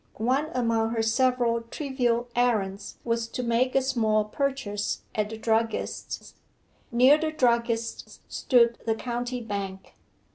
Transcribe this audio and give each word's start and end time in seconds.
One 0.17 0.49
among 0.55 0.95
her 0.95 1.03
several 1.03 1.61
trivial 1.61 2.27
errands 2.35 2.97
was 3.03 3.27
to 3.27 3.43
make 3.43 3.75
a 3.75 3.83
small 3.83 4.25
purchase 4.25 5.03
at 5.13 5.29
the 5.29 5.37
druggist's. 5.37 6.33
Near 6.91 7.19
the 7.19 7.31
druggist's 7.31 8.19
stood 8.27 8.79
the 8.87 8.95
County 8.95 9.41
Bank. 9.41 9.93